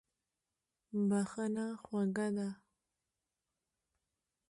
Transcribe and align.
بښنه 1.07 1.65
خوږه 1.83 2.27
ده. 2.35 2.47